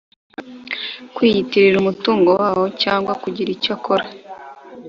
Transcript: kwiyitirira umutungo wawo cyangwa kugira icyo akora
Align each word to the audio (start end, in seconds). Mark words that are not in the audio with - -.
kwiyitirira 1.15 1.75
umutungo 1.79 2.29
wawo 2.39 2.63
cyangwa 2.81 3.13
kugira 3.23 3.49
icyo 3.55 3.71
akora 3.77 4.05